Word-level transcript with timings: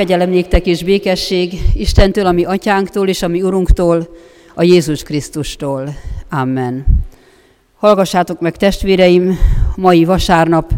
Kegyelem 0.00 0.30
néktek 0.30 0.66
és 0.66 0.82
békesség 0.82 1.52
Istentől, 1.74 2.26
ami 2.26 2.44
atyánktól 2.44 3.08
és 3.08 3.22
ami 3.22 3.42
Urunktól, 3.42 4.08
a 4.54 4.62
Jézus 4.62 5.02
Krisztustól. 5.02 5.94
Amen. 6.30 6.86
Hallgassátok 7.78 8.40
meg 8.40 8.56
testvéreim, 8.56 9.38
mai 9.76 10.04
vasárnap 10.04 10.70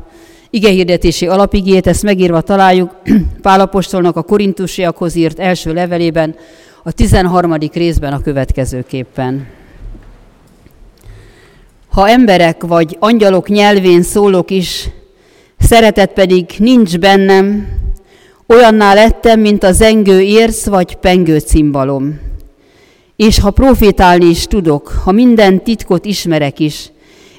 igehirdetési 0.50 1.26
alapigét, 1.26 1.86
ezt 1.86 2.02
megírva 2.02 2.40
találjuk 2.40 2.90
Pálapostolnak 3.42 4.16
a 4.16 4.22
korintusiakhoz 4.22 5.14
írt 5.14 5.38
első 5.38 5.72
levelében, 5.72 6.34
a 6.82 6.92
13. 6.92 7.54
részben 7.72 8.12
a 8.12 8.20
következőképpen. 8.20 9.46
Ha 11.88 12.08
emberek 12.08 12.62
vagy 12.62 12.96
angyalok 12.98 13.48
nyelvén 13.48 14.02
szólok 14.02 14.50
is, 14.50 14.88
szeretet 15.58 16.12
pedig 16.12 16.46
nincs 16.58 16.98
bennem, 16.98 17.80
olyanná 18.46 18.94
lettem, 18.94 19.40
mint 19.40 19.62
a 19.62 19.72
zengő 19.72 20.20
érsz 20.20 20.66
vagy 20.66 20.94
pengő 20.94 21.38
cimbalom. 21.38 22.20
És 23.16 23.38
ha 23.38 23.50
profétálni 23.50 24.26
is 24.26 24.46
tudok, 24.46 25.00
ha 25.04 25.12
minden 25.12 25.64
titkot 25.64 26.04
ismerek 26.04 26.58
is, 26.58 26.90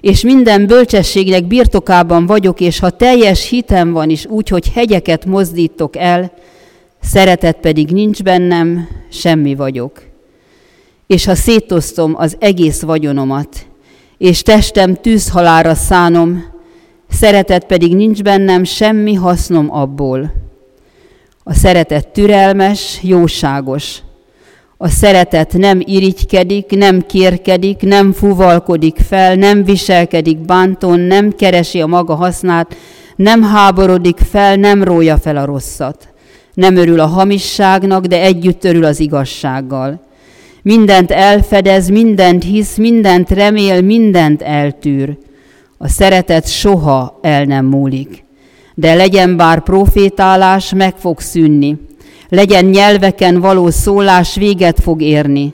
és 0.01 0.23
minden 0.23 0.67
bölcsességnek 0.67 1.47
birtokában 1.47 2.25
vagyok, 2.25 2.59
és 2.59 2.79
ha 2.79 2.89
teljes 2.89 3.49
hitem 3.49 3.91
van 3.91 4.09
is 4.09 4.25
úgy, 4.25 4.49
hogy 4.49 4.71
hegyeket 4.73 5.25
mozdítok 5.25 5.95
el, 5.95 6.31
szeretet 7.01 7.57
pedig 7.57 7.89
nincs 7.91 8.23
bennem, 8.23 8.87
semmi 9.11 9.55
vagyok. 9.55 10.01
És 11.07 11.25
ha 11.25 11.35
szétosztom 11.35 12.13
az 12.17 12.35
egész 12.39 12.81
vagyonomat, 12.81 13.65
és 14.17 14.41
testem 14.41 14.95
tűzhalára 14.95 15.75
szánom, 15.75 16.43
szeretet 17.09 17.65
pedig 17.65 17.95
nincs 17.95 18.21
bennem, 18.21 18.63
semmi 18.63 19.13
hasznom 19.13 19.71
abból. 19.71 20.42
A 21.43 21.53
szeretet 21.53 22.07
türelmes, 22.07 22.99
jóságos. 23.01 23.97
A 24.77 24.87
szeretet 24.87 25.53
nem 25.53 25.81
irigykedik, 25.85 26.69
nem 26.69 27.01
kérkedik, 27.01 27.81
nem 27.81 28.11
fuvalkodik 28.11 28.97
fel, 28.97 29.35
nem 29.35 29.63
viselkedik 29.63 30.37
bántón, 30.37 30.99
nem 30.99 31.31
keresi 31.31 31.81
a 31.81 31.87
maga 31.87 32.15
hasznát, 32.15 32.75
nem 33.15 33.43
háborodik 33.43 34.17
fel, 34.17 34.55
nem 34.55 34.83
rója 34.83 35.17
fel 35.17 35.37
a 35.37 35.45
rosszat. 35.45 36.07
Nem 36.53 36.75
örül 36.75 36.99
a 36.99 37.05
hamisságnak, 37.05 38.05
de 38.05 38.21
együtt 38.21 38.63
örül 38.63 38.85
az 38.85 38.99
igazsággal. 38.99 40.01
Mindent 40.61 41.11
elfedez, 41.11 41.89
mindent 41.89 42.43
hisz, 42.43 42.75
mindent 42.75 43.29
remél, 43.29 43.81
mindent 43.81 44.41
eltűr. 44.41 45.17
A 45.77 45.87
szeretet 45.87 46.47
soha 46.47 47.19
el 47.21 47.43
nem 47.43 47.65
múlik. 47.65 48.23
De 48.75 48.93
legyen 48.93 49.37
bár 49.37 49.63
profétálás, 49.63 50.73
meg 50.73 50.93
fog 50.97 51.19
szűnni. 51.19 51.77
Legyen 52.29 52.65
nyelveken 52.65 53.39
való 53.39 53.69
szólás, 53.69 54.35
véget 54.35 54.79
fog 54.79 55.01
érni. 55.01 55.53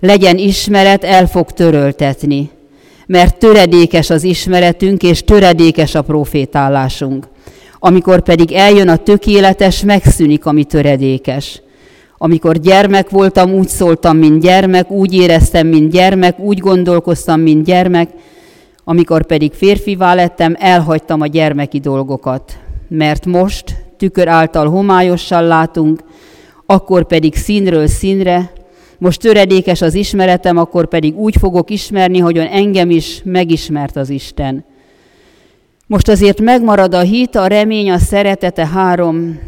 Legyen 0.00 0.38
ismeret, 0.38 1.04
el 1.04 1.26
fog 1.26 1.50
töröltetni. 1.50 2.50
Mert 3.06 3.38
töredékes 3.38 4.10
az 4.10 4.22
ismeretünk, 4.22 5.02
és 5.02 5.22
töredékes 5.22 5.94
a 5.94 6.02
profétálásunk. 6.02 7.28
Amikor 7.78 8.22
pedig 8.22 8.52
eljön 8.52 8.88
a 8.88 8.96
tökéletes, 8.96 9.82
megszűnik, 9.82 10.46
ami 10.46 10.64
töredékes. 10.64 11.62
Amikor 12.18 12.58
gyermek 12.58 13.10
voltam, 13.10 13.52
úgy 13.52 13.68
szóltam, 13.68 14.16
mint 14.16 14.42
gyermek, 14.42 14.90
úgy 14.90 15.14
éreztem, 15.14 15.66
mint 15.66 15.90
gyermek, 15.90 16.38
úgy 16.38 16.58
gondolkoztam, 16.58 17.40
mint 17.40 17.64
gyermek, 17.64 18.08
amikor 18.88 19.26
pedig 19.26 19.52
férfivá 19.52 20.14
lettem, 20.14 20.54
elhagytam 20.58 21.20
a 21.20 21.26
gyermeki 21.26 21.78
dolgokat. 21.78 22.58
Mert 22.88 23.26
most 23.26 23.76
tükör 23.96 24.28
által 24.28 24.68
homályosan 24.68 25.44
látunk, 25.44 26.00
akkor 26.66 27.06
pedig 27.06 27.34
színről 27.34 27.86
színre, 27.86 28.52
most 28.98 29.20
töredékes 29.20 29.80
az 29.82 29.94
ismeretem, 29.94 30.56
akkor 30.56 30.88
pedig 30.88 31.16
úgy 31.16 31.36
fogok 31.36 31.70
ismerni, 31.70 32.18
hogyan 32.18 32.46
engem 32.46 32.90
is 32.90 33.20
megismert 33.24 33.96
az 33.96 34.10
Isten. 34.10 34.64
Most 35.86 36.08
azért 36.08 36.40
megmarad 36.40 36.94
a 36.94 37.00
hit, 37.00 37.34
a 37.34 37.46
remény, 37.46 37.90
a 37.90 37.98
szeretete 37.98 38.66
három, 38.66 39.40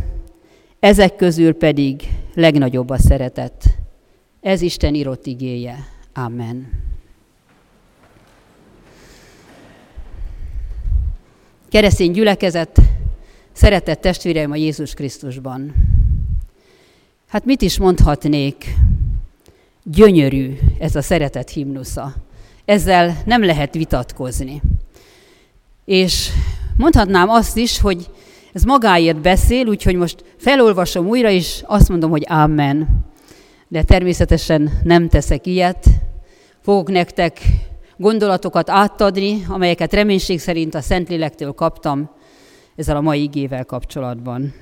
ezek 0.81 1.17
közül 1.17 1.53
pedig 1.53 2.03
legnagyobb 2.35 2.91
a 2.91 2.99
szeretet. 2.99 3.65
Ez 4.41 4.63
Isten 4.63 4.95
írott 4.95 5.27
igéje. 5.27 5.77
Amen. 6.15 6.67
Keresztény 11.69 12.11
gyülekezet, 12.11 12.81
szeretett 13.53 14.01
testvéreim 14.01 14.51
a 14.51 14.57
Jézus 14.57 14.95
Krisztusban. 14.95 15.75
Hát 17.29 17.45
mit 17.45 17.63
is 17.63 17.79
mondhatnék? 17.79 18.75
Gyönyörű 19.83 20.59
ez 20.79 20.97
a 20.97 21.03
szeretet 21.03 21.51
himnusza. 21.51 22.15
Ezzel 22.65 23.23
nem 23.25 23.45
lehet 23.45 23.75
vitatkozni. 23.75 24.63
És 25.85 26.29
mondhatnám 26.77 27.29
azt 27.29 27.57
is, 27.57 27.81
hogy 27.81 28.11
ez 28.53 28.63
magáért 28.63 29.21
beszél, 29.21 29.67
úgyhogy 29.67 29.95
most 29.95 30.25
felolvasom 30.37 31.07
újra, 31.07 31.31
és 31.31 31.63
azt 31.67 31.89
mondom, 31.89 32.11
hogy 32.11 32.25
Amen. 32.29 33.05
De 33.69 33.83
természetesen 33.83 34.81
nem 34.83 35.09
teszek 35.09 35.47
ilyet. 35.47 35.87
Fogok 36.61 36.91
nektek 36.91 37.41
gondolatokat 37.99 38.71
átadni, 38.71 39.45
amelyeket 39.49 39.93
reménység 39.93 40.41
szerint 40.41 40.75
a 40.75 40.81
Szentlélektől 40.81 41.53
kaptam 41.53 42.11
ezzel 42.77 42.97
a 42.97 43.01
mai 43.01 43.23
igével 43.23 43.65
kapcsolatban. 43.65 44.55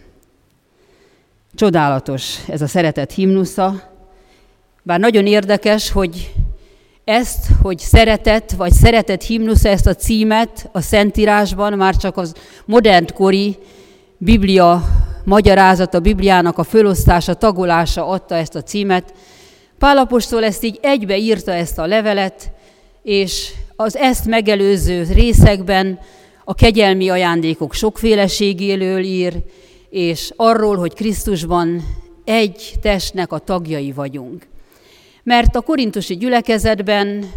Csodálatos 1.55 2.49
ez 2.49 2.63
a 2.63 2.67
szeretet 2.67 3.13
himnusza, 3.13 3.95
bár 4.83 5.01
nagyon 5.01 5.27
érdekes, 5.27 5.91
hogy 5.91 6.33
ezt, 7.05 7.47
hogy 7.63 7.79
szeretet, 7.79 8.53
vagy 8.53 8.73
szeretet 8.73 9.23
himnusza, 9.23 9.69
ezt 9.69 9.87
a 9.87 9.95
címet 9.95 10.69
a 10.73 10.81
Szentírásban 10.81 11.73
már 11.73 11.97
csak 11.97 12.17
az 12.17 12.35
modernkori 12.65 13.57
Biblia 14.19 14.83
magyarázata, 15.25 16.01
Bibliának 16.01 16.59
a 16.59 16.63
fölosztása, 16.63 17.35
tagolása 17.35 18.07
adta 18.07 18.35
ezt 18.35 18.55
a 18.55 18.63
címet. 18.63 19.15
Pálapostól 19.79 20.45
ezt 20.45 20.65
így 20.65 20.79
egybe 20.83 21.17
írta 21.17 21.53
ezt 21.53 21.79
a 21.79 21.87
levelet, 21.87 22.51
és 23.07 23.53
az 23.77 23.97
ezt 23.97 24.27
megelőző 24.27 25.07
részekben 25.13 25.99
a 26.45 26.55
kegyelmi 26.55 27.09
ajándékok 27.09 27.73
sokféleségéről 27.73 29.03
ír, 29.03 29.35
és 29.91 30.33
arról, 30.37 30.77
hogy 30.77 30.95
Krisztusban 30.95 31.83
egy 32.25 32.75
testnek 32.83 33.33
a 33.33 33.39
tagjai 33.39 33.93
vagyunk. 33.93 34.47
Mert 35.23 35.57
a 35.57 35.61
korintusi 35.61 36.17
gyülekezetben 36.17 37.31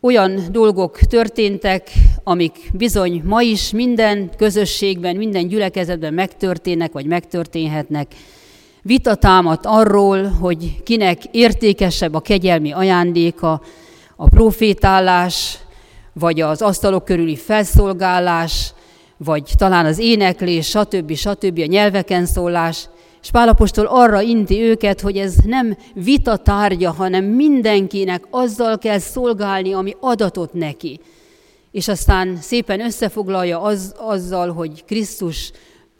olyan 0.00 0.40
dolgok 0.50 0.98
történtek, 0.98 1.90
amik 2.24 2.56
bizony 2.72 3.22
ma 3.24 3.42
is 3.42 3.70
minden 3.70 4.30
közösségben, 4.36 5.16
minden 5.16 5.48
gyülekezetben 5.48 6.14
megtörténnek, 6.14 6.92
vagy 6.92 7.06
megtörténhetnek. 7.06 8.14
Vita 8.82 9.14
támad 9.14 9.60
arról, 9.62 10.22
hogy 10.24 10.82
kinek 10.82 11.24
értékesebb 11.30 12.14
a 12.14 12.20
kegyelmi 12.20 12.72
ajándéka, 12.72 13.62
a 14.16 14.28
profétálás, 14.28 15.58
vagy 16.12 16.40
az 16.40 16.62
asztalok 16.62 17.04
körüli 17.04 17.36
felszolgálás, 17.36 18.72
vagy 19.16 19.50
talán 19.56 19.86
az 19.86 19.98
éneklés, 19.98 20.68
stb. 20.68 21.14
stb. 21.14 21.58
a 21.58 21.66
nyelveken 21.66 22.26
szólás. 22.26 22.88
És 23.22 23.30
Pálapostól 23.30 23.86
arra 23.86 24.20
inti 24.20 24.60
őket, 24.60 25.00
hogy 25.00 25.16
ez 25.16 25.34
nem 25.44 25.76
vita 25.94 26.36
tárgya, 26.36 26.92
hanem 26.92 27.24
mindenkinek 27.24 28.24
azzal 28.30 28.78
kell 28.78 28.98
szolgálni, 28.98 29.72
ami 29.72 29.96
adatot 30.00 30.52
neki. 30.52 31.00
És 31.70 31.88
aztán 31.88 32.38
szépen 32.40 32.80
összefoglalja 32.80 33.60
az, 33.60 33.94
azzal, 33.98 34.52
hogy 34.52 34.84
Krisztus 34.84 35.50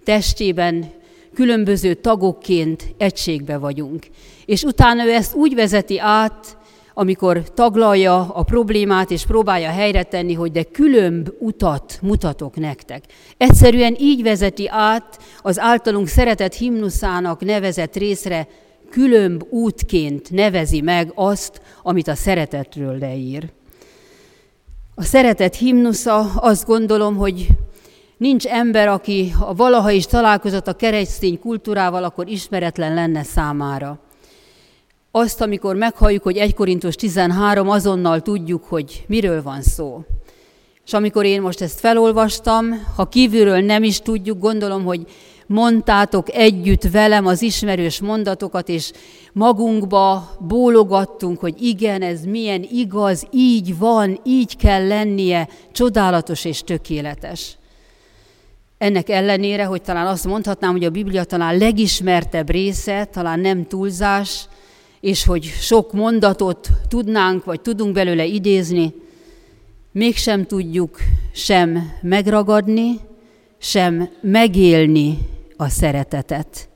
testében 0.05 0.91
különböző 1.35 1.95
tagokként 1.95 2.95
egységbe 2.99 3.59
vagyunk. 3.59 4.07
És 4.45 4.63
utána 4.63 5.05
ő 5.05 5.13
ezt 5.13 5.35
úgy 5.35 5.55
vezeti 5.55 5.99
át, 5.99 6.56
amikor 6.99 7.43
taglalja 7.55 8.29
a 8.35 8.43
problémát, 8.43 9.11
és 9.11 9.27
próbálja 9.27 9.71
helyre 9.71 10.03
tenni, 10.03 10.35
hogy 10.35 10.51
de 10.51 10.63
különb 10.63 11.33
utat 11.39 11.99
mutatok 12.03 12.57
nektek. 12.57 13.05
Egyszerűen 13.37 13.97
így 13.99 14.23
vezeti 14.23 14.69
át 14.69 15.19
az 15.43 15.59
általunk 15.59 16.09
szeretett 16.09 16.55
himnuszának 16.55 17.45
nevezett 17.45 17.97
részre, 17.97 18.49
különb 18.91 19.45
útként 19.51 20.31
nevezi 20.31 20.81
meg 20.81 21.13
azt, 21.15 21.61
amit 21.83 22.09
a 22.09 22.15
szeretetről 22.15 22.99
leír. 22.99 23.51
A 24.95 25.03
szeretet 25.03 25.57
himnusza 25.57 26.19
azt 26.35 26.67
gondolom, 26.67 27.17
hogy 27.17 27.47
nincs 28.17 28.47
ember, 28.47 28.89
aki 28.89 29.33
valaha 29.57 29.91
is 29.91 30.07
találkozott 30.07 30.67
a 30.67 30.77
keresztény 30.77 31.39
kultúrával, 31.41 32.05
akkor 32.05 32.29
ismeretlen 32.29 32.95
lenne 32.95 33.23
számára 33.23 34.01
azt, 35.17 35.41
amikor 35.41 35.77
meghalljuk, 35.77 36.23
hogy 36.23 36.37
1 36.37 36.55
Korintus 36.55 36.95
13, 36.95 37.69
azonnal 37.69 38.21
tudjuk, 38.21 38.65
hogy 38.65 39.05
miről 39.07 39.43
van 39.43 39.63
szó. 39.63 40.05
És 40.85 40.93
amikor 40.93 41.25
én 41.25 41.41
most 41.41 41.61
ezt 41.61 41.81
felolvastam, 41.81 42.87
ha 42.97 43.09
kívülről 43.09 43.61
nem 43.61 43.83
is 43.83 44.01
tudjuk, 44.01 44.39
gondolom, 44.39 44.85
hogy 44.85 45.07
mondtátok 45.47 46.33
együtt 46.33 46.83
velem 46.91 47.27
az 47.27 47.43
ismerős 47.43 48.01
mondatokat, 48.01 48.69
és 48.69 48.93
magunkba 49.33 50.37
bólogattunk, 50.41 51.41
hogy 51.41 51.63
igen, 51.63 52.03
ez 52.03 52.25
milyen 52.25 52.67
igaz, 52.71 53.27
így 53.31 53.79
van, 53.79 54.21
így 54.25 54.57
kell 54.57 54.87
lennie, 54.87 55.49
csodálatos 55.73 56.45
és 56.45 56.61
tökéletes. 56.61 57.57
Ennek 58.79 59.09
ellenére, 59.09 59.65
hogy 59.65 59.83
talán 59.83 60.07
azt 60.07 60.27
mondhatnám, 60.27 60.73
hogy 60.73 60.85
a 60.85 60.91
Biblia 60.91 61.25
talán 61.25 61.59
legismertebb 61.59 62.51
része, 62.51 63.05
talán 63.05 63.41
nem 63.41 63.67
túlzás, 63.67 64.49
és 65.07 65.25
hogy 65.25 65.45
sok 65.45 65.93
mondatot 65.93 66.69
tudnánk, 66.89 67.45
vagy 67.45 67.61
tudunk 67.61 67.93
belőle 67.93 68.25
idézni, 68.25 68.95
mégsem 69.93 70.47
tudjuk 70.47 70.99
sem 71.33 71.93
megragadni, 72.03 73.01
sem 73.59 74.09
megélni 74.21 75.19
a 75.57 75.69
szeretetet. 75.69 76.69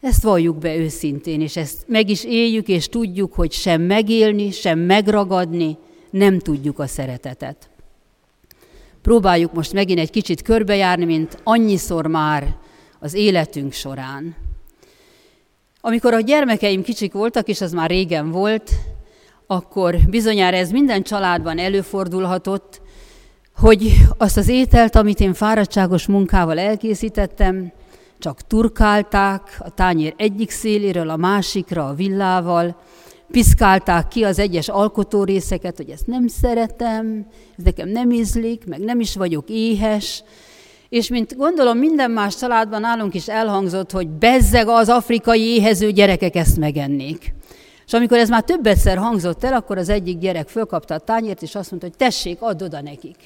Ezt 0.00 0.22
valljuk 0.22 0.58
be 0.58 0.76
őszintén, 0.76 1.40
és 1.40 1.56
ezt 1.56 1.84
meg 1.86 2.10
is 2.10 2.24
éljük, 2.24 2.68
és 2.68 2.88
tudjuk, 2.88 3.32
hogy 3.34 3.52
sem 3.52 3.82
megélni, 3.82 4.50
sem 4.50 4.78
megragadni 4.78 5.76
nem 6.10 6.38
tudjuk 6.38 6.78
a 6.78 6.86
szeretetet. 6.86 7.68
Próbáljuk 9.02 9.52
most 9.52 9.72
megint 9.72 9.98
egy 9.98 10.10
kicsit 10.10 10.42
körbejárni, 10.42 11.04
mint 11.04 11.40
annyiszor 11.42 12.06
már 12.06 12.56
az 12.98 13.14
életünk 13.14 13.72
során. 13.72 14.36
Amikor 15.84 16.14
a 16.14 16.20
gyermekeim 16.20 16.82
kicsik 16.82 17.12
voltak, 17.12 17.48
és 17.48 17.60
az 17.60 17.72
már 17.72 17.90
régen 17.90 18.30
volt, 18.30 18.70
akkor 19.46 19.96
bizonyára 20.08 20.56
ez 20.56 20.70
minden 20.70 21.02
családban 21.02 21.58
előfordulhatott, 21.58 22.80
hogy 23.56 23.92
azt 24.18 24.36
az 24.36 24.48
ételt, 24.48 24.96
amit 24.96 25.20
én 25.20 25.34
fáradtságos 25.34 26.06
munkával 26.06 26.58
elkészítettem, 26.58 27.72
csak 28.18 28.46
turkálták 28.46 29.56
a 29.58 29.70
tányér 29.70 30.14
egyik 30.16 30.50
széléről 30.50 31.10
a 31.10 31.16
másikra 31.16 31.86
a 31.86 31.94
villával, 31.94 32.80
piszkálták 33.30 34.08
ki 34.08 34.24
az 34.24 34.38
egyes 34.38 34.68
alkotórészeket, 34.68 35.76
hogy 35.76 35.90
ezt 35.90 36.06
nem 36.06 36.26
szeretem, 36.26 37.26
ez 37.58 37.64
nekem 37.64 37.88
nem 37.88 38.10
ízlik, 38.10 38.66
meg 38.66 38.80
nem 38.80 39.00
is 39.00 39.16
vagyok 39.16 39.48
éhes, 39.48 40.22
és 40.92 41.08
mint 41.08 41.36
gondolom 41.36 41.78
minden 41.78 42.10
más 42.10 42.36
családban 42.36 42.80
nálunk 42.80 43.14
is 43.14 43.28
elhangzott, 43.28 43.90
hogy 43.90 44.08
bezzeg 44.08 44.68
az 44.68 44.88
afrikai 44.88 45.40
éhező 45.40 45.90
gyerekek 45.90 46.34
ezt 46.36 46.56
megennék. 46.56 47.34
És 47.86 47.92
amikor 47.92 48.18
ez 48.18 48.28
már 48.28 48.42
több 48.42 48.66
egyszer 48.66 48.96
hangzott 48.96 49.44
el, 49.44 49.52
akkor 49.52 49.78
az 49.78 49.88
egyik 49.88 50.18
gyerek 50.18 50.48
fölkapta 50.48 50.94
a 50.94 50.98
tányért, 50.98 51.42
és 51.42 51.54
azt 51.54 51.70
mondta, 51.70 51.88
hogy 51.88 51.96
tessék, 51.96 52.42
add 52.42 52.62
oda 52.62 52.82
nekik. 52.82 53.16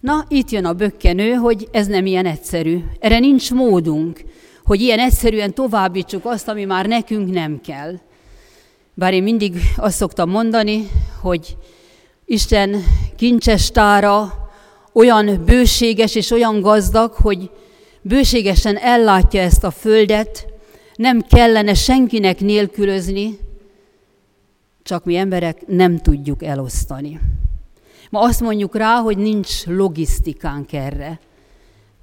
Na, 0.00 0.24
itt 0.28 0.50
jön 0.50 0.64
a 0.64 0.72
bökkenő, 0.72 1.32
hogy 1.32 1.68
ez 1.72 1.86
nem 1.86 2.06
ilyen 2.06 2.26
egyszerű. 2.26 2.84
Erre 3.00 3.18
nincs 3.18 3.52
módunk, 3.52 4.20
hogy 4.64 4.80
ilyen 4.80 4.98
egyszerűen 4.98 5.54
továbbítsuk 5.54 6.24
azt, 6.24 6.48
ami 6.48 6.64
már 6.64 6.86
nekünk 6.86 7.32
nem 7.32 7.60
kell. 7.60 7.94
Bár 8.94 9.14
én 9.14 9.22
mindig 9.22 9.54
azt 9.76 9.96
szoktam 9.96 10.30
mondani, 10.30 10.88
hogy 11.20 11.56
Isten 12.24 12.76
kincsestára 13.16 14.43
olyan 14.94 15.42
bőséges 15.44 16.14
és 16.14 16.30
olyan 16.30 16.60
gazdag, 16.60 17.12
hogy 17.12 17.50
bőségesen 18.02 18.76
ellátja 18.76 19.40
ezt 19.40 19.64
a 19.64 19.70
földet, 19.70 20.46
nem 20.96 21.20
kellene 21.20 21.74
senkinek 21.74 22.40
nélkülözni, 22.40 23.38
csak 24.82 25.04
mi 25.04 25.16
emberek 25.16 25.66
nem 25.66 25.98
tudjuk 25.98 26.42
elosztani. 26.42 27.20
Ma 28.10 28.20
azt 28.20 28.40
mondjuk 28.40 28.76
rá, 28.76 29.00
hogy 29.00 29.16
nincs 29.16 29.66
logisztikánk 29.66 30.72
erre. 30.72 31.20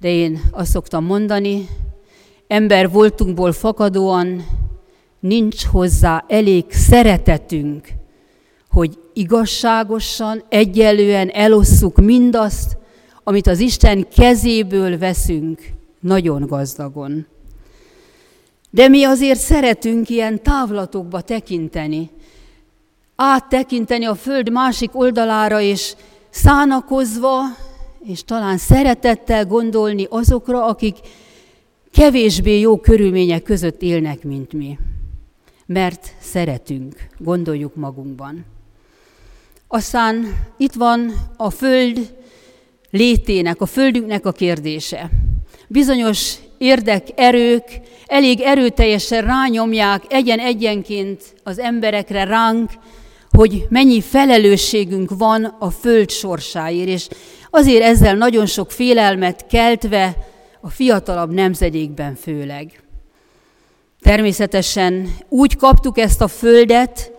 De 0.00 0.08
én 0.08 0.40
azt 0.50 0.70
szoktam 0.70 1.04
mondani, 1.04 1.68
ember 2.46 2.90
voltunkból 2.90 3.52
fakadóan 3.52 4.46
nincs 5.20 5.64
hozzá 5.64 6.24
elég 6.28 6.64
szeretetünk, 6.68 7.88
hogy 8.70 8.98
igazságosan, 9.12 10.44
egyelően 10.48 11.28
elosszuk 11.28 11.96
mindazt, 11.96 12.76
amit 13.24 13.46
az 13.46 13.58
Isten 13.58 14.08
kezéből 14.16 14.98
veszünk 14.98 15.60
nagyon 16.00 16.46
gazdagon. 16.46 17.26
De 18.70 18.88
mi 18.88 19.04
azért 19.04 19.40
szeretünk 19.40 20.08
ilyen 20.08 20.42
távlatokba 20.42 21.20
tekinteni, 21.20 22.10
áttekinteni 23.16 24.04
a 24.04 24.14
föld 24.14 24.50
másik 24.50 24.90
oldalára, 24.96 25.60
és 25.60 25.94
szánakozva, 26.30 27.40
és 28.04 28.24
talán 28.24 28.58
szeretettel 28.58 29.46
gondolni 29.46 30.06
azokra, 30.10 30.64
akik 30.64 30.96
kevésbé 31.92 32.60
jó 32.60 32.80
körülmények 32.80 33.42
között 33.42 33.82
élnek, 33.82 34.22
mint 34.22 34.52
mi. 34.52 34.78
Mert 35.66 36.14
szeretünk, 36.20 37.08
gondoljuk 37.18 37.74
magunkban. 37.74 38.44
Aztán 39.68 40.36
itt 40.56 40.72
van 40.72 41.12
a 41.36 41.50
föld 41.50 42.14
létének, 42.92 43.60
a 43.60 43.66
földünknek 43.66 44.26
a 44.26 44.32
kérdése. 44.32 45.10
Bizonyos 45.68 46.34
érdek, 46.58 47.08
erők 47.16 47.80
elég 48.06 48.40
erőteljesen 48.40 49.24
rányomják 49.24 50.02
egyen-egyenként 50.08 51.22
az 51.42 51.58
emberekre, 51.58 52.24
ránk, 52.24 52.70
hogy 53.30 53.66
mennyi 53.68 54.00
felelősségünk 54.00 55.10
van 55.18 55.44
a 55.44 55.70
föld 55.70 56.10
sorsáért, 56.10 56.88
és 56.88 57.08
azért 57.50 57.82
ezzel 57.82 58.14
nagyon 58.14 58.46
sok 58.46 58.70
félelmet 58.70 59.46
keltve 59.46 60.16
a 60.60 60.70
fiatalabb 60.70 61.32
nemzedékben 61.32 62.14
főleg. 62.14 62.82
Természetesen 64.00 65.16
úgy 65.28 65.56
kaptuk 65.56 65.98
ezt 65.98 66.20
a 66.20 66.28
földet, 66.28 67.11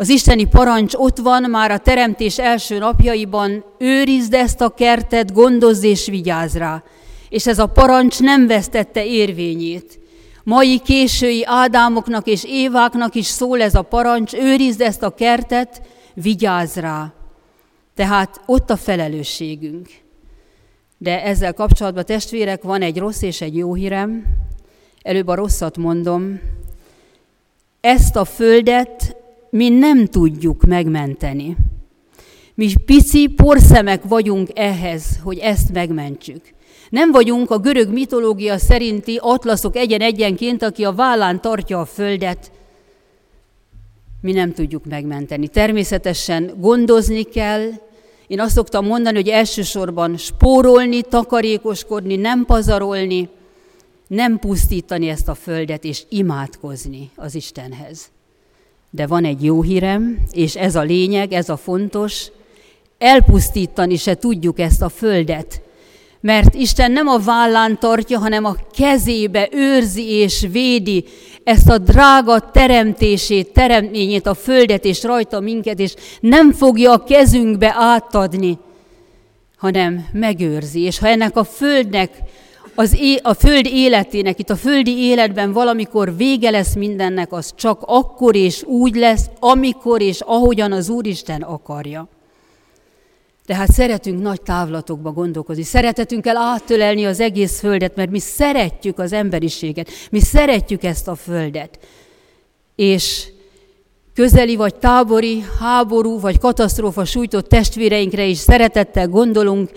az 0.00 0.08
isteni 0.08 0.44
parancs 0.44 0.94
ott 0.94 1.18
van 1.18 1.50
már 1.50 1.70
a 1.70 1.78
teremtés 1.78 2.38
első 2.38 2.78
napjaiban, 2.78 3.64
őrizd 3.78 4.34
ezt 4.34 4.60
a 4.60 4.68
kertet, 4.68 5.32
gondozz 5.32 5.82
és 5.82 6.06
vigyázz 6.06 6.56
rá. 6.56 6.82
És 7.28 7.46
ez 7.46 7.58
a 7.58 7.66
parancs 7.66 8.20
nem 8.20 8.46
vesztette 8.46 9.06
érvényét. 9.06 9.98
Mai 10.44 10.78
késői 10.78 11.44
Ádámoknak 11.44 12.26
és 12.26 12.44
Éváknak 12.44 13.14
is 13.14 13.26
szól 13.26 13.62
ez 13.62 13.74
a 13.74 13.82
parancs, 13.82 14.34
őrizd 14.34 14.80
ezt 14.80 15.02
a 15.02 15.14
kertet, 15.14 15.82
vigyázz 16.14 16.76
rá. 16.76 17.12
Tehát 17.94 18.40
ott 18.46 18.70
a 18.70 18.76
felelősségünk. 18.76 19.88
De 20.98 21.22
ezzel 21.22 21.54
kapcsolatban, 21.54 22.04
testvérek, 22.04 22.62
van 22.62 22.82
egy 22.82 22.98
rossz 22.98 23.22
és 23.22 23.40
egy 23.40 23.56
jó 23.56 23.74
hírem. 23.74 24.24
Előbb 25.02 25.28
a 25.28 25.34
rosszat 25.34 25.76
mondom. 25.76 26.40
Ezt 27.80 28.16
a 28.16 28.24
földet 28.24 29.07
mi 29.50 29.68
nem 29.68 30.06
tudjuk 30.06 30.64
megmenteni. 30.64 31.56
Mi 32.54 32.72
pici 32.84 33.28
porszemek 33.28 34.02
vagyunk 34.04 34.48
ehhez, 34.54 35.18
hogy 35.22 35.38
ezt 35.38 35.72
megmentsük. 35.72 36.40
Nem 36.90 37.10
vagyunk 37.10 37.50
a 37.50 37.58
görög 37.58 37.92
mitológia 37.92 38.58
szerinti 38.58 39.18
atlaszok 39.22 39.76
egyen-egyenként, 39.76 40.62
aki 40.62 40.84
a 40.84 40.92
vállán 40.92 41.40
tartja 41.40 41.80
a 41.80 41.84
földet. 41.84 42.52
Mi 44.20 44.32
nem 44.32 44.52
tudjuk 44.52 44.84
megmenteni. 44.84 45.48
Természetesen 45.48 46.54
gondozni 46.60 47.22
kell. 47.22 47.70
Én 48.26 48.40
azt 48.40 48.54
szoktam 48.54 48.86
mondani, 48.86 49.16
hogy 49.16 49.28
elsősorban 49.28 50.16
spórolni, 50.16 51.02
takarékoskodni, 51.02 52.16
nem 52.16 52.44
pazarolni, 52.44 53.28
nem 54.06 54.38
pusztítani 54.38 55.08
ezt 55.08 55.28
a 55.28 55.34
földet, 55.34 55.84
és 55.84 56.02
imádkozni 56.08 57.10
az 57.16 57.34
Istenhez. 57.34 58.10
De 58.90 59.06
van 59.06 59.24
egy 59.24 59.44
jó 59.44 59.62
hírem, 59.62 60.18
és 60.30 60.56
ez 60.56 60.76
a 60.76 60.82
lényeg, 60.82 61.32
ez 61.32 61.48
a 61.48 61.56
fontos, 61.56 62.26
elpusztítani 62.98 63.96
se 63.96 64.14
tudjuk 64.14 64.58
ezt 64.58 64.82
a 64.82 64.88
földet, 64.88 65.62
mert 66.20 66.54
Isten 66.54 66.92
nem 66.92 67.08
a 67.08 67.18
vállán 67.18 67.78
tartja, 67.78 68.18
hanem 68.18 68.44
a 68.44 68.56
kezébe 68.76 69.48
őrzi 69.52 70.10
és 70.10 70.46
védi 70.50 71.04
ezt 71.44 71.68
a 71.68 71.78
drága 71.78 72.50
teremtését, 72.50 73.52
teremtményét, 73.52 74.26
a 74.26 74.34
földet 74.34 74.84
és 74.84 75.02
rajta 75.02 75.40
minket, 75.40 75.78
és 75.78 75.94
nem 76.20 76.52
fogja 76.52 76.92
a 76.92 77.04
kezünkbe 77.04 77.74
átadni, 77.76 78.58
hanem 79.56 80.06
megőrzi. 80.12 80.80
És 80.80 80.98
ha 80.98 81.08
ennek 81.08 81.36
a 81.36 81.44
földnek, 81.44 82.10
az 82.78 82.94
é- 82.98 83.20
a 83.22 83.34
föld 83.34 83.66
életének, 83.66 84.38
itt 84.38 84.50
a 84.50 84.56
földi 84.56 84.98
életben 84.98 85.52
valamikor 85.52 86.16
vége 86.16 86.50
lesz 86.50 86.74
mindennek, 86.74 87.32
az 87.32 87.52
csak 87.54 87.82
akkor 87.86 88.36
és 88.36 88.62
úgy 88.62 88.94
lesz, 88.94 89.26
amikor 89.38 90.02
és 90.02 90.20
ahogyan 90.20 90.72
az 90.72 90.88
Úristen 90.88 91.42
akarja. 91.42 92.08
Tehát 93.46 93.72
szeretünk 93.72 94.22
nagy 94.22 94.42
távlatokba 94.42 95.12
gondolkozni, 95.12 95.62
szeretetünk 95.62 96.26
el 96.26 96.36
áttölelni 96.36 97.06
az 97.06 97.20
egész 97.20 97.58
földet, 97.58 97.96
mert 97.96 98.10
mi 98.10 98.18
szeretjük 98.18 98.98
az 98.98 99.12
emberiséget, 99.12 99.90
mi 100.10 100.20
szeretjük 100.20 100.84
ezt 100.84 101.08
a 101.08 101.14
földet. 101.14 101.78
És 102.76 103.28
közeli 104.14 104.56
vagy 104.56 104.74
tábori, 104.74 105.44
háború 105.60 106.20
vagy 106.20 106.38
katasztrófa 106.38 107.04
sújtott 107.04 107.48
testvéreinkre 107.48 108.24
is 108.24 108.38
szeretettel 108.38 109.08
gondolunk, 109.08 109.70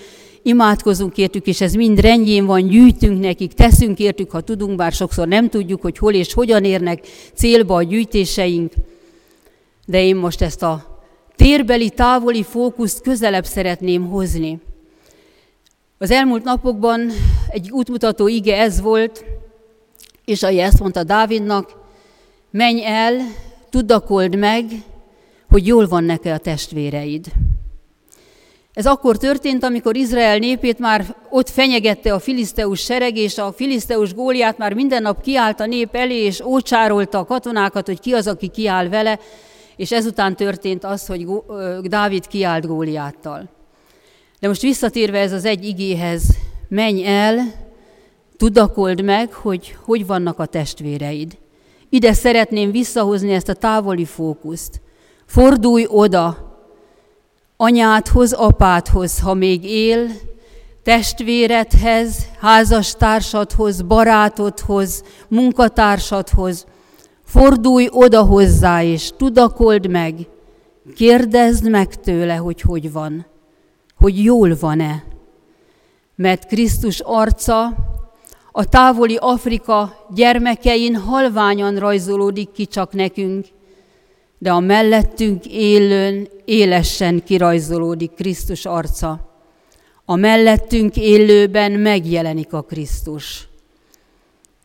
imádkozunk 0.43 1.17
értük, 1.17 1.47
és 1.47 1.61
ez 1.61 1.73
mind 1.73 1.99
rendjén 1.99 2.45
van, 2.45 2.67
gyűjtünk 2.67 3.19
nekik, 3.19 3.53
teszünk 3.53 3.99
értük, 3.99 4.31
ha 4.31 4.41
tudunk, 4.41 4.75
bár 4.75 4.91
sokszor 4.91 5.27
nem 5.27 5.49
tudjuk, 5.49 5.81
hogy 5.81 5.97
hol 5.97 6.13
és 6.13 6.33
hogyan 6.33 6.63
érnek 6.63 7.07
célba 7.33 7.75
a 7.75 7.83
gyűjtéseink. 7.83 8.73
De 9.85 10.03
én 10.03 10.15
most 10.15 10.41
ezt 10.41 10.63
a 10.63 10.99
térbeli, 11.35 11.89
távoli 11.89 12.43
fókuszt 12.43 13.01
közelebb 13.01 13.45
szeretném 13.45 14.09
hozni. 14.09 14.59
Az 15.97 16.11
elmúlt 16.11 16.43
napokban 16.43 17.11
egy 17.47 17.71
útmutató 17.71 18.27
ige 18.27 18.57
ez 18.57 18.81
volt, 18.81 19.25
és 20.25 20.43
a 20.43 20.47
ezt 20.47 20.79
mondta 20.79 21.03
Dávidnak, 21.03 21.79
menj 22.51 22.85
el, 22.85 23.17
tudakold 23.69 24.35
meg, 24.35 24.65
hogy 25.49 25.67
jól 25.67 25.87
van 25.87 26.03
neke 26.03 26.33
a 26.33 26.37
testvéreid. 26.37 27.31
Ez 28.73 28.85
akkor 28.85 29.17
történt, 29.17 29.63
amikor 29.63 29.95
Izrael 29.95 30.37
népét 30.37 30.79
már 30.79 31.15
ott 31.29 31.49
fenyegette 31.49 32.13
a 32.13 32.19
filiszteus 32.19 32.79
sereg, 32.79 33.17
és 33.17 33.37
a 33.37 33.51
filiszteus 33.51 34.13
góliát 34.13 34.57
már 34.57 34.73
minden 34.73 35.01
nap 35.01 35.21
kiállt 35.21 35.59
a 35.59 35.65
nép 35.65 35.95
elé, 35.95 36.23
és 36.23 36.41
ócsárolta 36.41 37.19
a 37.19 37.25
katonákat, 37.25 37.85
hogy 37.85 37.99
ki 37.99 38.13
az, 38.13 38.27
aki 38.27 38.47
kiáll 38.47 38.89
vele, 38.89 39.19
és 39.75 39.91
ezután 39.91 40.35
történt 40.35 40.83
az, 40.83 41.05
hogy 41.05 41.27
Dávid 41.81 42.27
kiállt 42.27 42.67
góliáttal. 42.67 43.49
De 44.39 44.47
most 44.47 44.61
visszatérve 44.61 45.19
ez 45.19 45.31
az 45.31 45.45
egy 45.45 45.65
igéhez, 45.65 46.23
menj 46.67 47.05
el, 47.05 47.53
tudakold 48.37 49.03
meg, 49.03 49.33
hogy 49.33 49.75
hogy 49.83 50.05
vannak 50.05 50.39
a 50.39 50.45
testvéreid. 50.45 51.37
Ide 51.89 52.13
szeretném 52.13 52.71
visszahozni 52.71 53.33
ezt 53.33 53.49
a 53.49 53.53
távoli 53.53 54.05
fókuszt. 54.05 54.81
Fordulj 55.25 55.85
oda, 55.87 56.50
anyádhoz, 57.61 58.33
apádhoz, 58.33 59.19
ha 59.19 59.33
még 59.33 59.63
él, 59.63 60.07
testvéredhez, 60.83 62.27
házastársadhoz, 62.39 63.81
barátodhoz, 63.81 65.03
munkatársadhoz. 65.27 66.65
Fordulj 67.23 67.87
oda 67.91 68.21
hozzá, 68.21 68.83
és 68.83 69.11
tudakold 69.17 69.89
meg, 69.89 70.13
kérdezd 70.95 71.69
meg 71.69 71.95
tőle, 71.95 72.35
hogy 72.35 72.61
hogy 72.61 72.91
van, 72.91 73.25
hogy 73.97 74.23
jól 74.23 74.57
van-e. 74.59 75.03
Mert 76.15 76.47
Krisztus 76.47 76.99
arca 76.99 77.75
a 78.51 78.65
távoli 78.65 79.17
Afrika 79.19 80.07
gyermekein 80.13 80.95
halványan 80.95 81.75
rajzolódik 81.75 82.51
ki 82.51 82.65
csak 82.65 82.93
nekünk, 82.93 83.45
de 84.41 84.51
a 84.51 84.59
mellettünk 84.59 85.45
élőn 85.45 86.27
élesen 86.45 87.23
kirajzolódik 87.23 88.11
Krisztus 88.11 88.65
arca. 88.65 89.39
A 90.05 90.15
mellettünk 90.15 90.97
élőben 90.97 91.71
megjelenik 91.71 92.53
a 92.53 92.61
Krisztus. 92.61 93.47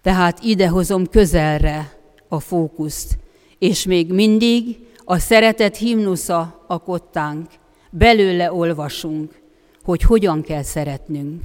Tehát 0.03 0.43
idehozom 0.43 1.07
közelre 1.07 1.99
a 2.29 2.41
fókuszt, 2.41 3.19
és 3.59 3.87
még 3.87 4.13
mindig 4.13 4.79
a 5.05 5.19
szeretet 5.19 5.77
himnusza 5.77 6.65
a 6.67 6.79
kottánk. 6.79 7.51
Belőle 7.91 8.53
olvasunk, 8.53 9.41
hogy 9.85 10.03
hogyan 10.03 10.43
kell 10.43 10.63
szeretnünk. 10.63 11.43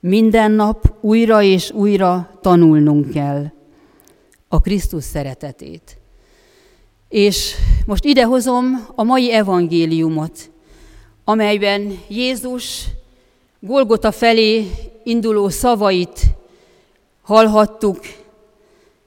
Minden 0.00 0.50
nap 0.50 0.94
újra 1.00 1.42
és 1.42 1.70
újra 1.70 2.38
tanulnunk 2.40 3.10
kell 3.10 3.52
a 4.48 4.60
Krisztus 4.60 5.04
szeretetét. 5.04 5.98
És 7.14 7.54
most 7.86 8.04
idehozom 8.04 8.86
a 8.94 9.02
mai 9.02 9.32
evangéliumot, 9.32 10.50
amelyben 11.24 11.98
Jézus 12.08 12.84
Golgota 13.60 14.12
felé 14.12 14.70
induló 15.04 15.48
szavait 15.48 16.20
hallhattuk, 17.22 18.00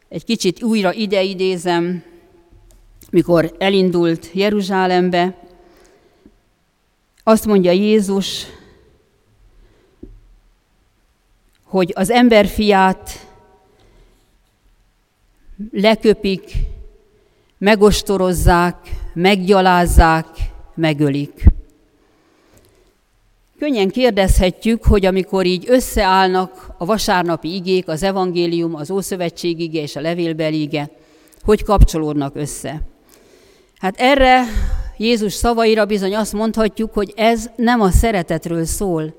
egy 0.10 0.24
kicsit 0.24 0.64
újra 0.64 0.94
ideidézem, 0.94 2.04
mikor 3.10 3.56
elindult 3.58 4.30
Jeruzsálembe, 4.34 5.48
azt 7.24 7.46
mondja 7.46 7.72
Jézus, 7.72 8.46
hogy 11.64 11.92
az 11.96 12.10
emberfiát 12.10 13.28
leköpik, 15.72 16.76
megostorozzák, 17.58 18.76
meggyalázzák, 19.14 20.28
megölik. 20.76 21.46
Könnyen 23.60 23.90
kérdezhetjük, 23.90 24.84
hogy 24.84 25.06
amikor 25.06 25.46
így 25.46 25.66
összeállnak 25.68 26.70
a 26.78 26.86
vasárnapi 26.86 27.54
igék, 27.54 27.88
az 27.88 28.04
evangélium, 28.04 28.76
az 28.76 28.92
Ószövetség 28.92 29.60
ige 29.60 29.82
és 29.82 29.96
a 29.96 30.02
levélbeli 30.02 30.62
ige, 30.62 30.90
hogy 31.44 31.64
kapcsolódnak 31.64 32.36
össze. 32.36 32.82
Hát 33.78 34.00
erre 34.00 34.44
Jézus 34.98 35.34
szavaira 35.34 35.86
bizony 35.86 36.16
azt 36.16 36.34
mondhatjuk, 36.34 36.94
hogy 36.94 37.14
ez 37.16 37.50
nem 37.56 37.82
a 37.82 37.92
szeretetről 37.92 38.66
szól. 38.66 39.14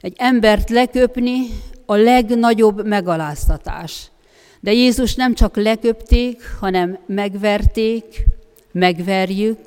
Egy 0.00 0.14
embert 0.16 0.70
leköpni 0.70 1.46
a 1.86 1.94
legnagyobb 1.94 2.86
megaláztatás. 2.86 4.09
De 4.60 4.72
Jézus 4.72 5.14
nem 5.14 5.34
csak 5.34 5.56
leköpték, 5.56 6.42
hanem 6.58 6.98
megverték, 7.06 8.24
megverjük, 8.72 9.58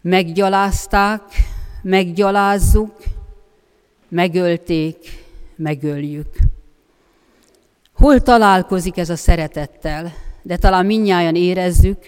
meggyalázták, 0.00 1.22
meggyalázzuk, 1.82 2.92
megölték, 4.08 4.96
megöljük. 5.56 6.36
Hol 7.94 8.20
találkozik 8.20 8.96
ez 8.96 9.10
a 9.10 9.16
szeretettel? 9.16 10.12
De 10.42 10.56
talán 10.56 10.86
minnyáján 10.86 11.34
érezzük, 11.34 11.98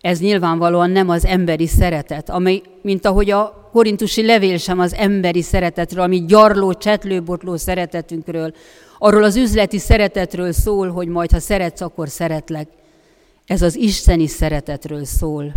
ez 0.00 0.20
nyilvánvalóan 0.20 0.90
nem 0.90 1.08
az 1.08 1.24
emberi 1.24 1.66
szeretet, 1.66 2.30
amely, 2.30 2.62
mint 2.82 3.06
ahogy 3.06 3.30
a 3.30 3.68
korintusi 3.72 4.26
levél 4.26 4.58
sem 4.58 4.78
az 4.78 4.94
emberi 4.94 5.42
szeretetről, 5.42 6.02
ami 6.02 6.24
gyarló, 6.24 6.72
csetlőbotló 6.72 7.56
szeretetünkről, 7.56 8.54
arról 9.04 9.24
az 9.24 9.36
üzleti 9.36 9.78
szeretetről 9.78 10.52
szól, 10.52 10.90
hogy 10.90 11.08
majd 11.08 11.30
ha 11.30 11.40
szeretsz, 11.40 11.80
akkor 11.80 12.08
szeretlek. 12.08 12.68
Ez 13.46 13.62
az 13.62 13.76
isteni 13.76 14.26
szeretetről 14.26 15.04
szól. 15.04 15.54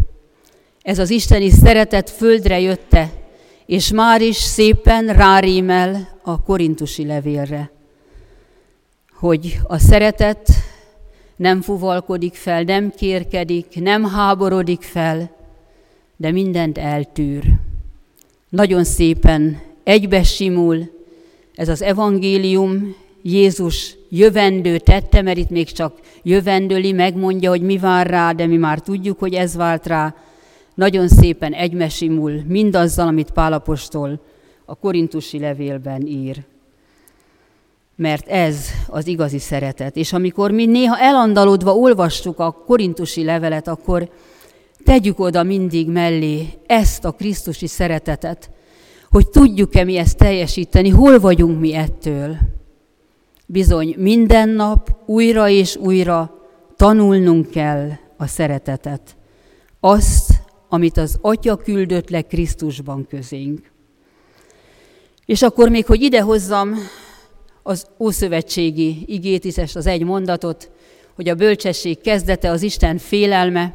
Ez 0.82 1.00
az 1.00 1.10
isteni 1.10 1.50
szeretet 1.50 2.10
földre 2.10 2.60
jötte, 2.60 3.12
és 3.66 3.92
már 3.92 4.22
is 4.22 4.36
szépen 4.36 5.06
rárímel 5.06 6.20
a 6.24 6.42
korintusi 6.42 7.06
levélre, 7.06 7.72
hogy 9.20 9.60
a 9.64 9.78
szeretet 9.78 10.50
nem 11.36 11.62
fuvalkodik 11.62 12.34
fel, 12.34 12.62
nem 12.62 12.92
kérkedik, 12.92 13.82
nem 13.82 14.06
háborodik 14.06 14.82
fel, 14.82 15.36
de 16.18 16.32
mindent 16.32 16.78
eltűr. 16.78 17.44
Nagyon 18.50 18.84
szépen 18.84 19.62
egybe 19.84 20.24
simul 20.24 20.92
ez 21.56 21.70
az 21.70 21.82
evangélium, 21.82 22.96
Jézus 23.22 23.98
jövendő 24.10 24.78
tette, 24.78 25.22
mert 25.22 25.38
itt 25.38 25.50
még 25.50 25.72
csak 25.72 26.00
jövendőli, 26.24 26.92
megmondja, 26.92 27.50
hogy 27.50 27.62
mi 27.62 27.78
vár 27.78 28.08
rá, 28.08 28.32
de 28.32 28.46
mi 28.46 28.58
már 28.58 28.80
tudjuk, 28.80 29.20
hogy 29.20 29.34
ez 29.34 29.56
vált 29.56 29.86
rá. 29.86 30.16
Nagyon 30.76 31.08
szépen 31.08 31.54
egymesimul 31.54 32.42
mindazzal, 32.48 33.08
amit 33.08 33.32
Pálapostól 33.32 34.20
a 34.66 34.76
korintusi 34.76 35.40
levélben 35.40 36.08
ír. 36.08 36.44
Mert 37.96 38.28
ez 38.28 38.68
az 38.88 39.08
igazi 39.08 39.40
szeretet. 39.40 39.96
És 39.96 40.14
amikor 40.14 40.52
mi 40.52 40.66
néha 40.66 41.00
elandalodva 41.00 41.76
olvastuk 41.76 42.40
a 42.40 42.52
korintusi 42.52 43.24
levelet, 43.24 43.68
akkor 43.68 44.10
tegyük 44.84 45.20
oda 45.20 45.44
mindig 45.44 45.90
mellé 45.90 46.48
ezt 46.66 47.06
a 47.06 47.12
Krisztusi 47.12 47.68
szeretetet, 47.68 48.50
hogy 49.10 49.30
tudjuk-e 49.30 49.84
mi 49.84 49.98
ezt 49.98 50.18
teljesíteni, 50.18 50.90
hol 50.90 51.20
vagyunk 51.20 51.60
mi 51.60 51.74
ettől. 51.74 52.38
Bizony 53.50 53.96
minden 53.98 54.50
nap 54.50 54.96
újra 55.06 55.50
és 55.50 55.76
újra 55.76 56.42
tanulnunk 56.76 57.50
kell 57.50 57.90
a 58.18 58.28
szeretetet. 58.28 59.16
Azt, 59.80 60.32
amit 60.70 60.98
az 60.98 61.18
Atya 61.22 61.56
küldött 61.56 62.10
le 62.10 62.22
Krisztusban 62.22 63.08
közénk. 63.10 63.72
És 65.26 65.42
akkor 65.42 65.70
még, 65.70 65.86
hogy 65.86 66.02
idehozzam 66.02 66.76
az 67.64 67.88
Ószövetségi 68.00 69.04
igét 69.06 69.46
is, 69.46 69.76
az 69.76 69.86
egy 69.86 70.04
mondatot, 70.04 70.72
hogy 71.16 71.30
a 71.30 71.36
bölcsesség 71.36 72.02
kezdete 72.02 72.50
az 72.50 72.62
Isten 72.62 72.98
félelme, 72.98 73.74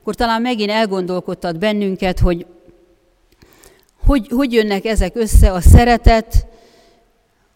akkor 0.00 0.14
talán 0.14 0.42
megint 0.42 0.70
elgondolkodtat 0.70 1.58
bennünket, 1.58 2.18
hogy 2.18 2.46
hogy, 4.06 4.28
hogy 4.30 4.52
jönnek 4.52 4.84
ezek 4.84 5.16
össze 5.16 5.52
a 5.52 5.60
szeretet, 5.60 6.46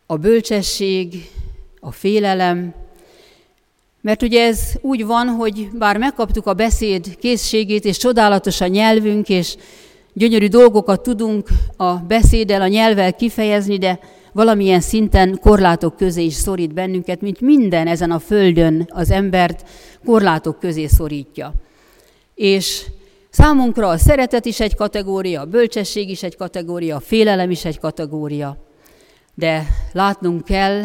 a 0.06 0.16
bölcsesség, 0.16 1.30
a 1.84 1.92
félelem, 1.92 2.74
mert 4.00 4.22
ugye 4.22 4.46
ez 4.46 4.72
úgy 4.80 5.06
van, 5.06 5.28
hogy 5.28 5.68
bár 5.78 5.96
megkaptuk 5.96 6.46
a 6.46 6.54
beszéd 6.54 7.16
készségét, 7.18 7.84
és 7.84 7.96
csodálatos 7.96 8.60
a 8.60 8.66
nyelvünk, 8.66 9.28
és 9.28 9.56
gyönyörű 10.12 10.48
dolgokat 10.48 11.02
tudunk 11.02 11.48
a 11.76 11.94
beszéddel, 11.94 12.62
a 12.62 12.66
nyelvvel 12.66 13.14
kifejezni, 13.14 13.78
de 13.78 13.98
valamilyen 14.32 14.80
szinten 14.80 15.38
korlátok 15.40 15.96
közé 15.96 16.24
is 16.24 16.34
szorít 16.34 16.74
bennünket, 16.74 17.20
mint 17.20 17.40
minden 17.40 17.86
ezen 17.86 18.10
a 18.10 18.18
földön 18.18 18.88
az 18.88 19.10
embert 19.10 19.68
korlátok 20.04 20.58
közé 20.58 20.86
szorítja. 20.86 21.52
És 22.34 22.84
számunkra 23.30 23.88
a 23.88 23.98
szeretet 23.98 24.44
is 24.44 24.60
egy 24.60 24.74
kategória, 24.74 25.40
a 25.40 25.46
bölcsesség 25.46 26.10
is 26.10 26.22
egy 26.22 26.36
kategória, 26.36 26.96
a 26.96 27.00
félelem 27.00 27.50
is 27.50 27.64
egy 27.64 27.78
kategória. 27.78 28.56
De 29.34 29.66
látnunk 29.92 30.44
kell, 30.44 30.82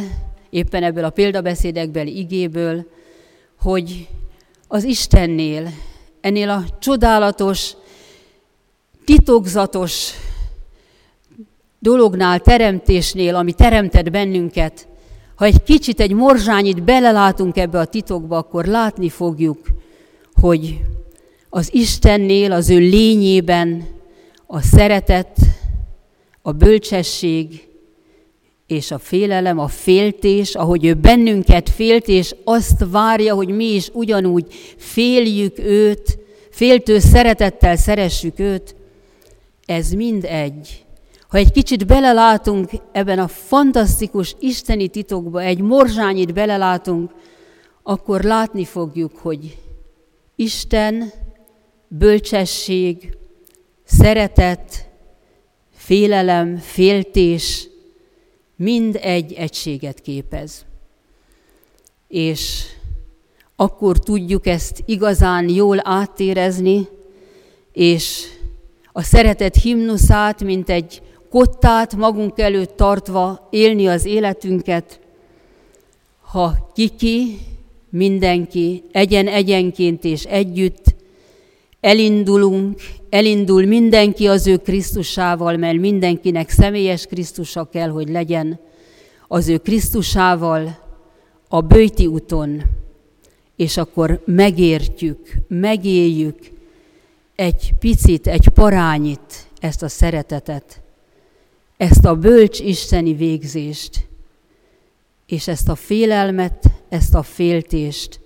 éppen 0.49 0.83
ebből 0.83 1.03
a 1.03 1.09
példabeszédekbeli 1.09 2.17
igéből, 2.17 2.85
hogy 3.59 4.07
az 4.67 4.83
Istennél, 4.83 5.69
ennél 6.21 6.49
a 6.49 6.63
csodálatos, 6.79 7.73
titokzatos 9.05 10.11
dolognál, 11.79 12.39
teremtésnél, 12.39 13.35
ami 13.35 13.53
teremtett 13.53 14.11
bennünket, 14.11 14.87
ha 15.35 15.45
egy 15.45 15.63
kicsit, 15.63 15.99
egy 15.99 16.13
morzsányit 16.13 16.83
belelátunk 16.83 17.57
ebbe 17.57 17.79
a 17.79 17.85
titokba, 17.85 18.37
akkor 18.37 18.65
látni 18.65 19.09
fogjuk, 19.09 19.67
hogy 20.33 20.81
az 21.49 21.73
Istennél, 21.73 22.51
az 22.51 22.69
ő 22.69 22.77
lényében 22.77 23.87
a 24.45 24.61
szeretet, 24.61 25.37
a 26.41 26.51
bölcsesség 26.51 27.67
és 28.67 28.91
a 28.91 28.97
félelem, 28.97 29.59
a 29.59 29.67
féltés, 29.67 30.55
ahogy 30.55 30.85
ő 30.85 30.93
bennünket 30.93 31.69
félt, 31.69 32.07
és 32.07 32.35
azt 32.43 32.85
várja, 32.91 33.35
hogy 33.35 33.49
mi 33.49 33.65
is 33.65 33.89
ugyanúgy 33.93 34.53
féljük 34.77 35.59
őt, 35.59 36.19
féltő 36.49 36.99
szeretettel 36.99 37.75
szeressük 37.75 38.39
őt, 38.39 38.75
ez 39.65 39.91
mind 39.91 40.23
egy. 40.23 40.85
Ha 41.27 41.37
egy 41.37 41.51
kicsit 41.51 41.85
belelátunk 41.85 42.69
ebben 42.91 43.19
a 43.19 43.27
fantasztikus 43.27 44.35
isteni 44.39 44.87
titokba, 44.87 45.41
egy 45.41 45.61
morzsányit 45.61 46.33
belelátunk, 46.33 47.11
akkor 47.83 48.21
látni 48.21 48.65
fogjuk, 48.65 49.17
hogy 49.17 49.57
Isten, 50.35 51.11
bölcsesség, 51.87 53.17
szeretet, 53.83 54.89
félelem, 55.71 56.57
féltés 56.57 57.67
mind 58.57 58.99
egy 59.01 59.33
egységet 59.33 60.01
képez. 60.01 60.65
És 62.07 62.63
akkor 63.55 63.99
tudjuk 63.99 64.47
ezt 64.47 64.83
igazán 64.85 65.49
jól 65.49 65.79
áttérezni, 65.83 66.87
és 67.71 68.25
a 68.91 69.03
szeretet 69.03 69.55
himnuszát, 69.55 70.43
mint 70.43 70.69
egy 70.69 71.01
kottát 71.29 71.95
magunk 71.95 72.39
előtt 72.39 72.75
tartva 72.75 73.47
élni 73.51 73.87
az 73.87 74.05
életünket, 74.05 74.99
ha 76.21 76.71
kiki, 76.73 77.37
mindenki 77.89 78.83
egyen-egyenként 78.91 80.03
és 80.03 80.23
együtt 80.23 80.95
elindulunk, 81.79 82.79
elindul 83.09 83.65
mindenki 83.65 84.27
az 84.27 84.47
ő 84.47 84.57
Krisztusával, 84.57 85.57
mert 85.57 85.79
mindenkinek 85.79 86.49
személyes 86.49 87.05
Krisztusa 87.05 87.65
kell, 87.65 87.89
hogy 87.89 88.09
legyen, 88.09 88.59
az 89.27 89.47
ő 89.47 89.57
Krisztusával 89.57 90.77
a 91.47 91.61
bőti 91.61 92.05
úton, 92.05 92.63
és 93.55 93.77
akkor 93.77 94.21
megértjük, 94.25 95.31
megéljük 95.47 96.37
egy 97.35 97.73
picit, 97.79 98.27
egy 98.27 98.47
parányit 98.47 99.47
ezt 99.59 99.83
a 99.83 99.87
szeretetet, 99.87 100.81
ezt 101.77 102.05
a 102.05 102.15
bölcs 102.15 102.59
isteni 102.59 103.13
végzést, 103.13 104.07
és 105.25 105.47
ezt 105.47 105.69
a 105.69 105.75
félelmet, 105.75 106.65
ezt 106.89 107.15
a 107.15 107.23
féltést, 107.23 108.19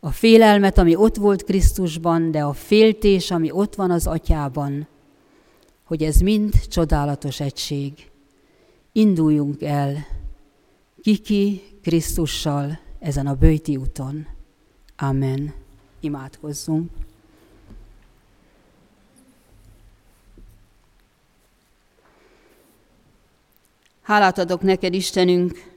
a 0.00 0.10
félelmet, 0.10 0.78
ami 0.78 0.94
ott 0.94 1.16
volt 1.16 1.44
Krisztusban, 1.44 2.30
de 2.30 2.42
a 2.42 2.52
féltés, 2.52 3.30
ami 3.30 3.50
ott 3.50 3.74
van 3.74 3.90
az 3.90 4.06
atyában, 4.06 4.86
hogy 5.84 6.02
ez 6.02 6.16
mind 6.20 6.66
csodálatos 6.68 7.40
egység. 7.40 8.10
Induljunk 8.92 9.62
el 9.62 10.06
kiki 11.02 11.62
Krisztussal 11.82 12.78
ezen 12.98 13.26
a 13.26 13.34
bőti 13.34 13.76
úton. 13.76 14.26
Amen. 14.96 15.54
Imádkozzunk. 16.00 16.90
Hálát 24.02 24.38
adok 24.38 24.62
neked, 24.62 24.94
Istenünk, 24.94 25.75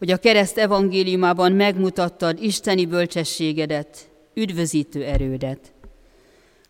hogy 0.00 0.10
a 0.10 0.16
kereszt 0.16 0.58
evangéliumában 0.58 1.52
megmutattad 1.52 2.42
isteni 2.42 2.86
bölcsességedet, 2.86 4.10
üdvözítő 4.34 5.04
erődet. 5.04 5.72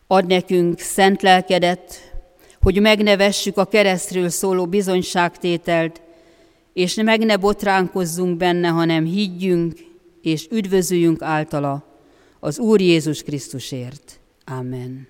Ad 0.06 0.26
nekünk 0.26 0.78
szent 0.78 1.22
lelkedet, 1.22 2.12
hogy 2.60 2.80
megnevessük 2.80 3.56
a 3.56 3.64
keresztről 3.64 4.28
szóló 4.28 4.66
bizonyságtételt, 4.66 6.00
és 6.72 6.94
meg 6.94 7.24
ne 7.24 7.36
botránkozzunk 7.36 8.36
benne, 8.36 8.68
hanem 8.68 9.04
higgyünk 9.04 9.78
és 10.22 10.46
üdvözüljünk 10.50 11.22
általa 11.22 11.84
az 12.40 12.58
Úr 12.58 12.80
Jézus 12.80 13.22
Krisztusért. 13.22 14.20
Amen. 14.44 15.08